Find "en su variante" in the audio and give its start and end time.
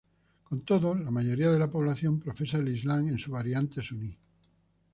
3.07-3.83